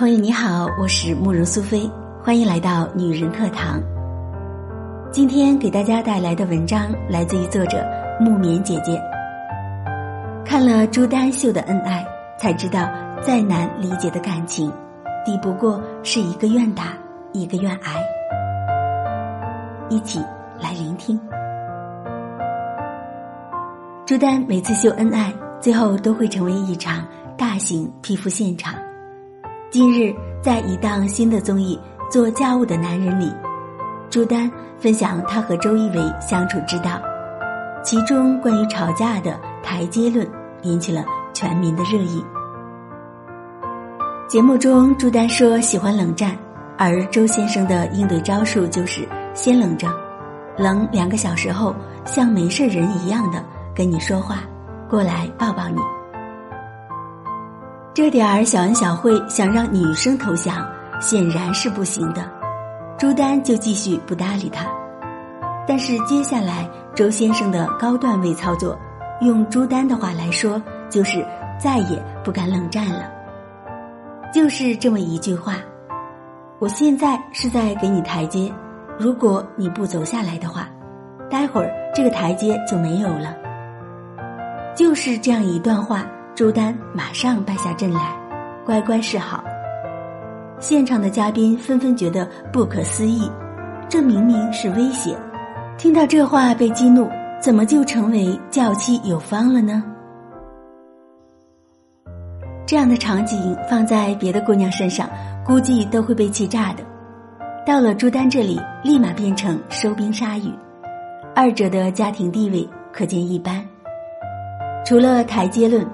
[0.00, 1.82] 朋友你好，我是慕容苏菲，
[2.22, 3.78] 欢迎来到女人课堂。
[5.12, 7.86] 今天给大家带来的文章来自于作者
[8.18, 8.98] 木棉姐姐。
[10.42, 12.02] 看了朱丹秀的恩爱，
[12.38, 12.88] 才知道
[13.20, 14.72] 再难理解的感情，
[15.22, 16.94] 抵不过是一个愿打，
[17.34, 18.02] 一个愿挨。
[19.90, 20.18] 一起
[20.58, 21.20] 来聆听。
[24.06, 25.30] 朱丹每次秀恩爱，
[25.60, 27.04] 最后都会成为一场
[27.36, 28.79] 大型皮肤现场。
[29.70, 31.78] 今日在一档新的综艺
[32.10, 33.32] 《做家务的男人》里，
[34.10, 37.00] 朱丹分享她和周一围相处之道，
[37.80, 40.28] 其中关于吵架的台阶论
[40.62, 42.24] 引起了全民的热议。
[44.26, 46.36] 节目中，朱丹说喜欢冷战，
[46.76, 49.86] 而周先生的应对招数就是先冷着，
[50.58, 51.72] 冷两个小时后
[52.04, 53.40] 像没事人一样的
[53.72, 54.38] 跟你说话，
[54.88, 55.80] 过来抱抱你。
[57.92, 60.64] 这点儿小恩小惠，想让女生投降，
[61.00, 62.22] 显然是不行的。
[62.96, 64.64] 朱丹就继续不搭理他。
[65.66, 68.78] 但是接下来周先生的高段位操作，
[69.22, 71.26] 用朱丹的话来说，就是
[71.58, 73.10] 再也不敢冷战了。
[74.32, 75.56] 就是这么一句话：
[76.60, 78.52] 我现在是在给你台阶，
[79.00, 80.68] 如果你不走下来的话，
[81.28, 83.34] 待会儿这个台阶就没有了。
[84.76, 86.06] 就是这样一段话。
[86.40, 88.00] 朱丹马上败下阵来，
[88.64, 89.44] 乖乖示好。
[90.58, 93.30] 现场的嘉宾纷纷觉得不可思议，
[93.90, 95.14] 这明明是威胁。
[95.76, 97.06] 听到这话被激怒，
[97.42, 99.84] 怎么就成为教妻有方了呢？
[102.64, 105.10] 这样的场景放在别的姑娘身上，
[105.44, 106.82] 估计都会被气炸的。
[107.66, 110.50] 到了朱丹这里，立马变成收兵杀羽，
[111.34, 113.62] 二者的家庭地位可见一斑。
[114.86, 115.86] 除了台阶论。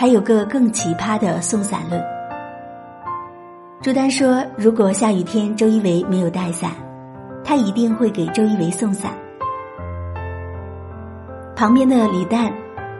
[0.00, 2.00] 还有个更奇葩的送伞论。
[3.82, 6.70] 朱丹说，如果下雨天周一围没有带伞，
[7.42, 9.10] 他一定会给周一围送伞。
[11.56, 12.52] 旁边的李诞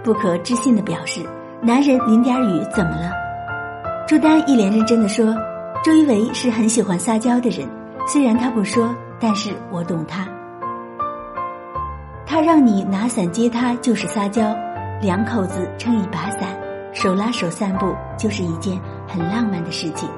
[0.03, 1.21] 不可置信的表示
[1.63, 3.13] ：“男人淋点雨怎么了？”
[4.09, 5.33] 朱丹一脸认真的说
[5.85, 7.65] ：“周一围是很喜欢撒娇的人，
[8.09, 10.27] 虽然他不说，但是我懂他。
[12.27, 14.53] 他让你拿伞接他就是撒娇，
[15.01, 16.49] 两口子撑一把伞。”
[17.01, 18.77] 手拉手散步就是一件
[19.07, 20.09] 很浪漫的事情。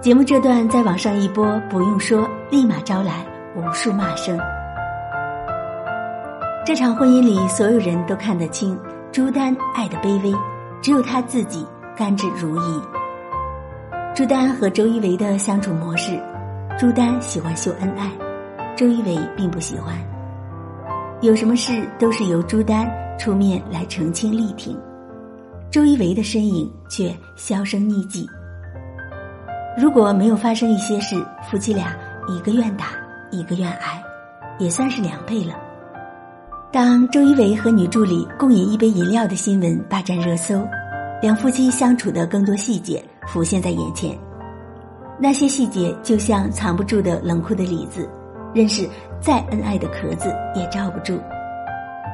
[0.00, 3.26] 节目这段在网上一播，不用说，立马招来
[3.56, 4.38] 无数骂声。
[6.64, 8.78] 这场婚姻里，所有人都看得清
[9.10, 10.32] 朱丹爱的卑微，
[10.80, 11.66] 只有她自己
[11.96, 12.80] 甘之如饴。
[14.14, 16.16] 朱丹和周一围的相处模式，
[16.78, 18.08] 朱丹喜欢秀恩爱，
[18.76, 19.96] 周一围并不喜欢。
[21.22, 22.88] 有什么事都是由朱丹。
[23.20, 24.74] 出面来澄清力挺，
[25.70, 28.26] 周一围的身影却销声匿迹。
[29.76, 31.94] 如果没有发生一些事，夫妻俩
[32.28, 32.86] 一个愿打，
[33.30, 34.02] 一个愿挨，
[34.58, 35.54] 也算是良配了。
[36.72, 40.66] 当周一围和女助理共饮一杯饮料的新闻霸占热搜，
[41.20, 44.18] 两夫妻相处的更多细节浮现在眼前。
[45.18, 48.08] 那些细节就像藏不住的冷酷的李子，
[48.54, 48.88] 任是
[49.20, 51.20] 再恩爱的壳子也罩不住。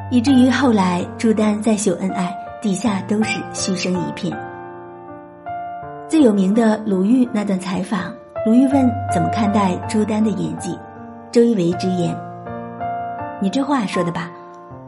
[0.08, 4.32] 以至于后来朱丹再秀恩爱，底下都是嘘声一片。
[6.08, 8.14] 最有名的鲁豫那段采访，
[8.46, 10.78] 鲁豫问怎么看待朱丹的演技，
[11.32, 12.16] 周一围直言
[13.42, 14.30] ：“你这话说的吧，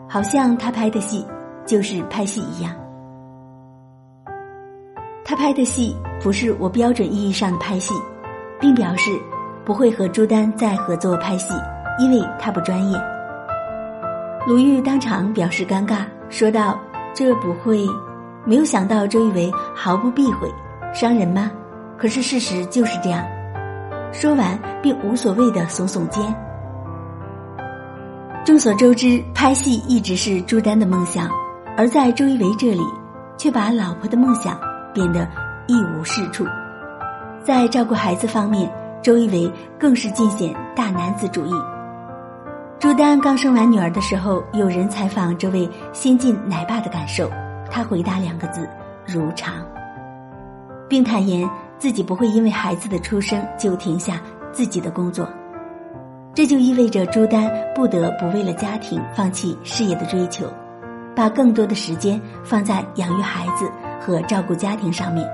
[0.08, 1.26] 好像他拍的戏
[1.66, 2.72] 就是拍戏一样。
[5.24, 7.92] 他拍的戏不是我标准意义上的拍戏，
[8.60, 9.10] 并表示
[9.64, 11.52] 不会和朱丹再合作拍戏，
[11.98, 12.96] 因为他不专业。”
[14.46, 16.78] 鲁豫当场表示尴尬，说道
[17.12, 17.86] ：“这不会，
[18.46, 20.50] 没有想到周一围毫不避讳，
[20.94, 21.50] 伤人吗？
[21.98, 23.22] 可是事实就是这样。”
[24.10, 26.34] 说完，并无所谓的耸耸肩。
[28.44, 31.28] 众所周知，拍戏一直是朱丹的梦想，
[31.76, 32.82] 而在周一围这里，
[33.36, 34.58] 却把老婆的梦想
[34.94, 35.28] 变得
[35.66, 36.46] 一无是处。
[37.44, 41.52] 在照顾孩子方面，周一围更是尽显大男子主义。
[42.80, 47.28] 朱丹刚生完女儿的时候，有人采访这位新晋奶爸的感受，
[47.68, 48.68] 他回答两个字：
[49.04, 49.52] 如常，
[50.88, 54.20] 并坦言自己不会因为孩子的出生就停下
[54.52, 55.28] 自己的工作。
[56.32, 60.46] 这就意味着朱丹不得不为了家庭放弃事业的追求，
[61.16, 63.68] 把更多的时间放在养育孩子
[64.00, 65.28] 和照顾家庭上面。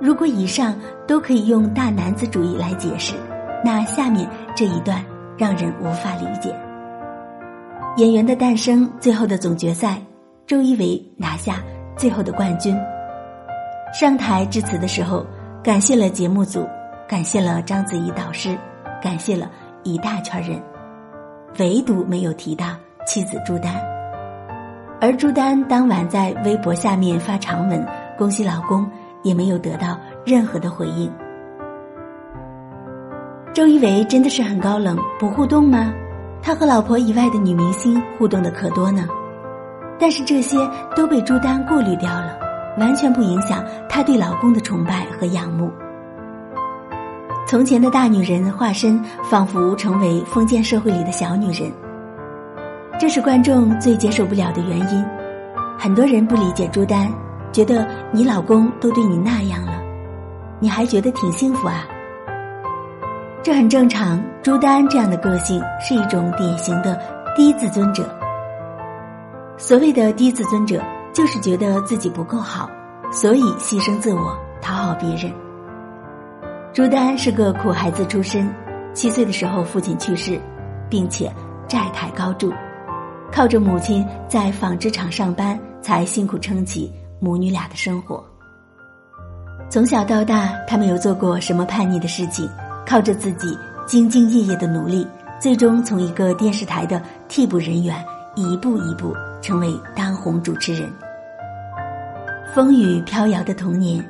[0.00, 0.74] 如果以上
[1.06, 3.14] 都可以用大男子主义来解释，
[3.62, 4.26] 那下面
[4.56, 5.04] 这一段。
[5.40, 6.54] 让人无法理解。
[7.96, 9.96] 演员的诞生，最后的总决赛，
[10.46, 11.62] 周一围拿下
[11.96, 12.76] 最后的冠军。
[13.98, 15.24] 上台致辞的时候，
[15.64, 16.68] 感谢了节目组，
[17.08, 18.54] 感谢了章子怡导师，
[19.02, 19.50] 感谢了
[19.82, 20.60] 一大圈人，
[21.58, 22.76] 唯独没有提到
[23.06, 23.74] 妻子朱丹。
[25.00, 27.82] 而朱丹当晚在微博下面发长文
[28.18, 28.86] 恭喜老公，
[29.22, 31.10] 也没有得到任何的回应。
[33.52, 35.92] 周一围真的是很高冷，不互动吗？
[36.40, 39.08] 他和老婆以外的女明星互动的可多呢，
[39.98, 40.56] 但是这些
[40.94, 42.38] 都被朱丹过滤掉了，
[42.78, 45.68] 完全不影响她对老公的崇拜和仰慕。
[47.44, 51.72] 从前的大女人化身，仿佛成为封建社会里的小女人，
[53.00, 55.04] 这是观众最接受不了的原因。
[55.76, 57.12] 很多人不理解朱丹，
[57.50, 59.82] 觉得你老公都对你那样了，
[60.60, 61.84] 你还觉得挺幸福啊？
[63.42, 64.22] 这很正常。
[64.42, 66.98] 朱丹这样的个性是一种典型的
[67.34, 68.04] 低自尊者。
[69.56, 70.82] 所谓的低自尊者，
[71.12, 72.68] 就是觉得自己不够好，
[73.12, 75.32] 所以牺牲自我讨好别人。
[76.72, 78.48] 朱丹是个苦孩子出身，
[78.94, 80.38] 七岁的时候父亲去世，
[80.88, 81.30] 并且
[81.66, 82.52] 债台高筑，
[83.32, 88.22] 靠着母亲在纺织厂上班，才辛苦撑起母女俩的生活。
[89.68, 92.48] 从小到大，他没有做过什么叛逆的事情。
[92.86, 93.56] 靠着自己
[93.86, 95.06] 兢兢业业的努力，
[95.40, 98.04] 最终从一个电视台的替补人员
[98.34, 100.90] 一步一步成为当红主持人。
[102.54, 104.04] 风雨飘摇的童年，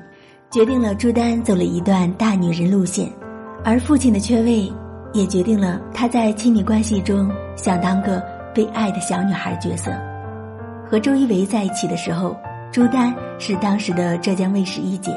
[0.51, 3.11] 决定了朱丹走了一段大女人路线，
[3.63, 4.73] 而父亲的缺位，
[5.13, 8.23] 也决定了她在亲密关系中想当个
[8.55, 9.91] 被爱的小女孩角色。
[10.91, 12.37] 和周一围在一起的时候，
[12.73, 15.15] 朱丹是当时的浙江卫视一姐，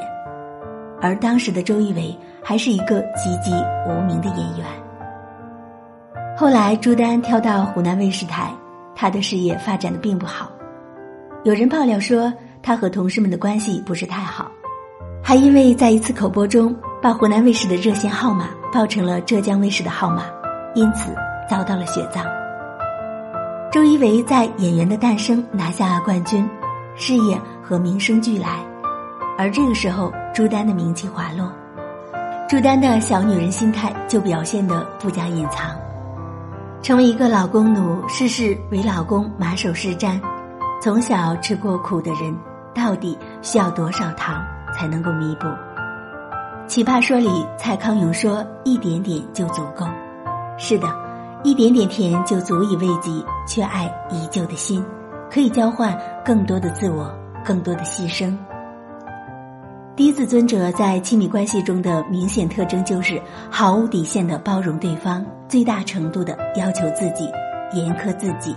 [1.04, 2.16] 而当时的周一围。
[2.46, 3.52] 还是一个籍籍
[3.88, 4.66] 无名的演员。
[6.36, 8.52] 后来朱丹跳到湖南卫视台，
[8.94, 10.52] 他的事业发展的并不好。
[11.44, 12.30] 有人爆料说
[12.62, 14.52] 他和同事们的关系不是太好，
[15.22, 20.24] 还因为在一次口播中把湖南卫视的热线号码报成了浙江卫视的号码，
[20.74, 21.14] 因此
[21.48, 22.26] 遭到了雪藏。
[23.72, 26.46] 周一围在《演员的诞生》拿下冠军，
[26.94, 28.58] 事业和名声俱来，
[29.36, 31.50] 而这个时候朱丹的名气滑落。
[32.48, 35.74] 朱丹的小女人心态就表现得不加隐藏，
[36.82, 40.20] 成为一个老公奴，事事为老公马首是瞻，
[40.80, 42.36] 从小吃过苦的人，
[42.74, 44.44] 到底需要多少糖
[44.76, 45.46] 才能够弥补？
[46.66, 49.86] 《奇葩说》里蔡康永说：“一点点就足够。”
[50.56, 50.86] 是的，
[51.42, 53.10] 一点点甜就足以慰藉
[53.46, 54.84] 缺爱已久的心，
[55.30, 57.10] 可以交换更多的自我，
[57.44, 58.36] 更多的牺牲。
[59.96, 67.30] 低自尊者在亲密关系中的明显特征就是毫无底线的包容对方，最大程度的要求自己，
[67.72, 68.56] 严苛自己。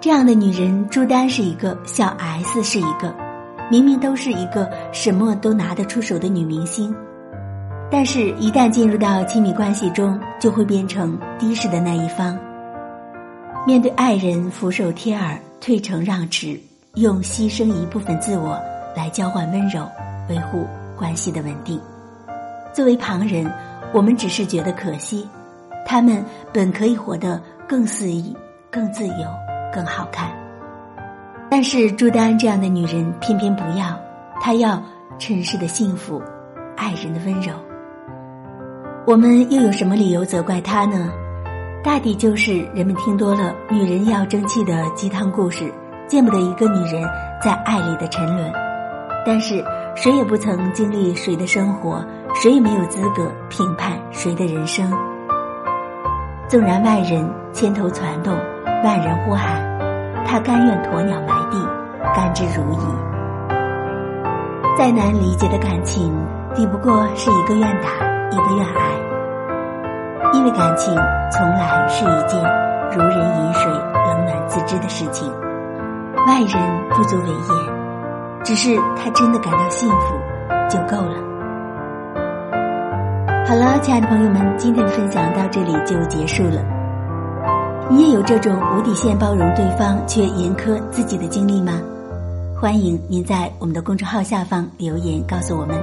[0.00, 3.12] 这样的女人，朱丹是一个，小 S 是一个，
[3.68, 6.94] 明明都是一个什么都拿得出手的女明星，
[7.90, 12.38] 但是，一旦进入到亲密关系中，就会变成低势的那一方。
[13.66, 16.56] 面对爱人，俯首帖耳，退成让持，
[16.94, 18.56] 用牺牲一部分自我。
[18.98, 19.88] 来交换温柔，
[20.28, 21.80] 维护关系的稳定。
[22.72, 23.48] 作为旁人，
[23.92, 25.28] 我们只是觉得可惜，
[25.86, 26.20] 他们
[26.52, 28.36] 本可以活得更肆意、
[28.72, 29.14] 更自由、
[29.72, 30.28] 更好看。
[31.48, 33.96] 但是朱丹这样的女人偏偏不要，
[34.40, 34.82] 她要
[35.16, 36.20] 尘世的幸福，
[36.76, 37.52] 爱人的温柔。
[39.06, 41.08] 我们又有什么理由责怪她呢？
[41.84, 45.72] 大抵就是人们听多了女人要争气的鸡汤故事，
[46.08, 47.08] 见不得一个女人
[47.40, 48.67] 在爱里的沉沦。
[49.26, 54.90] 但是谁也不曾经历谁的生活，谁也没有资格评判谁的人生。
[56.48, 58.34] 纵然外人千头攒动，
[58.82, 59.62] 万人呼喊，
[60.24, 61.58] 他甘愿鸵鸟埋地，
[62.14, 62.86] 甘之如饴。
[64.78, 66.14] 再难理解的感情，
[66.54, 67.88] 抵不过是一个愿打，
[68.30, 68.82] 一个愿挨。
[70.32, 70.94] 因为感情
[71.30, 72.40] 从来是一件
[72.92, 75.30] 如人饮水，冷暖自知的事情，
[76.26, 77.77] 外人不足为言。
[78.48, 80.16] 只是他真的感到幸福，
[80.70, 81.14] 就够了。
[83.46, 86.64] 好了，亲爱的朋友们，今天的分享到这里就结束了。
[87.90, 91.74] 你也有这种无底线包容对方却严苛自己的经历吗？
[92.58, 95.76] 欢迎您在我们的公众号下方留言告诉我们。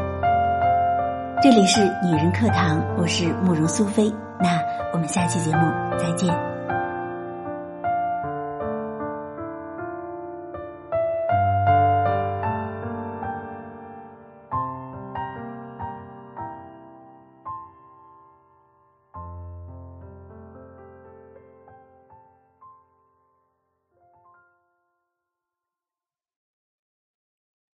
[1.43, 4.59] 这里是女人课堂，我是慕容苏菲，那
[4.91, 6.54] 我们下期节目再见。